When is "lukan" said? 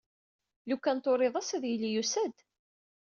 0.69-0.97